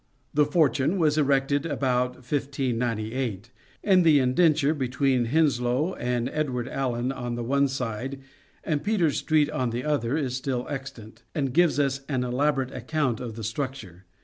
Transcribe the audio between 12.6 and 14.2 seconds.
account of the structure.